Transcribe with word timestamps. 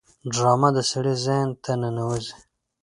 ډرامه 0.33 0.69
د 0.75 0.79
سړي 0.91 1.13
ذهن 1.25 1.49
ته 1.63 1.71
ننوزي 1.81 2.35